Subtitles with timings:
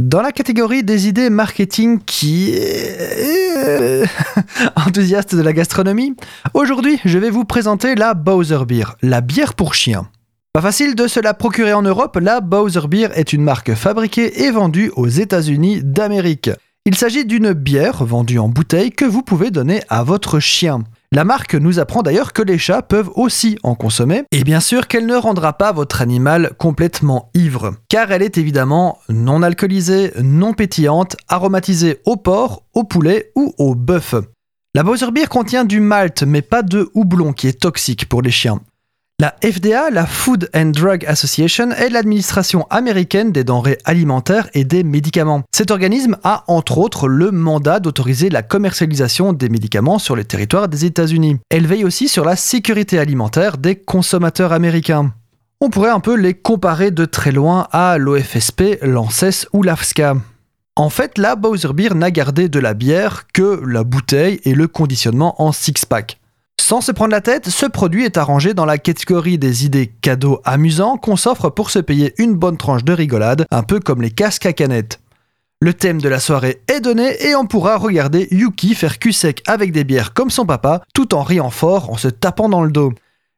[0.00, 4.04] Dans la catégorie des idées marketing qui est
[4.76, 6.14] enthousiaste de la gastronomie,
[6.54, 10.08] aujourd'hui je vais vous présenter la Bowser Beer, la bière pour chiens.
[10.52, 14.44] Pas facile de se la procurer en Europe, la Bowser Beer est une marque fabriquée
[14.44, 16.50] et vendue aux États-Unis d'Amérique.
[16.84, 20.84] Il s'agit d'une bière vendue en bouteille que vous pouvez donner à votre chien.
[21.10, 24.86] La marque nous apprend d'ailleurs que les chats peuvent aussi en consommer, et bien sûr
[24.86, 30.52] qu'elle ne rendra pas votre animal complètement ivre, car elle est évidemment non alcoolisée, non
[30.52, 34.16] pétillante, aromatisée au porc, au poulet ou au bœuf.
[34.74, 38.30] La Bowser Beer contient du malt, mais pas de houblon qui est toxique pour les
[38.30, 38.60] chiens.
[39.20, 44.84] La FDA, la Food and Drug Association, est l'administration américaine des denrées alimentaires et des
[44.84, 45.42] médicaments.
[45.52, 50.68] Cet organisme a entre autres le mandat d'autoriser la commercialisation des médicaments sur le territoire
[50.68, 51.38] des États-Unis.
[51.50, 55.12] Elle veille aussi sur la sécurité alimentaire des consommateurs américains.
[55.60, 60.14] On pourrait un peu les comparer de très loin à l'OFSP, l'ANSES ou l'AFSCA.
[60.76, 64.68] En fait, la Bowser Beer n'a gardé de la bière que la bouteille et le
[64.68, 66.20] conditionnement en six-pack.
[66.60, 70.40] Sans se prendre la tête, ce produit est arrangé dans la catégorie des idées cadeaux
[70.44, 74.10] amusants qu'on s'offre pour se payer une bonne tranche de rigolade, un peu comme les
[74.10, 75.00] casques à canettes.
[75.60, 79.42] Le thème de la soirée est donné et on pourra regarder Yuki faire cul sec
[79.46, 82.70] avec des bières comme son papa, tout en riant fort en se tapant dans le
[82.70, 82.92] dos.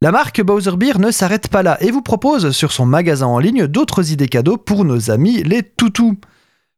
[0.00, 3.38] La marque Bowser Beer ne s'arrête pas là et vous propose sur son magasin en
[3.38, 6.18] ligne d'autres idées cadeaux pour nos amis les toutous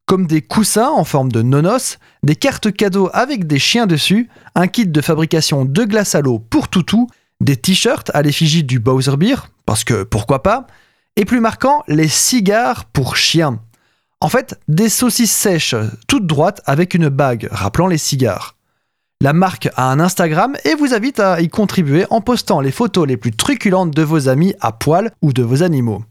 [0.06, 4.68] comme des coussins en forme de nonos, des cartes cadeaux avec des chiens dessus, un
[4.68, 7.08] kit de fabrication de glace à l'eau pour toutou,
[7.40, 10.66] des t-shirts à l'effigie du Bowser Beer, parce que pourquoi pas,
[11.16, 13.60] et plus marquant, les cigares pour chiens.
[14.20, 15.74] En fait, des saucisses sèches,
[16.06, 18.54] toutes droites avec une bague, rappelant les cigares.
[19.20, 23.08] La marque a un Instagram et vous invite à y contribuer en postant les photos
[23.08, 26.04] les plus truculentes de vos amis à poil ou de vos animaux.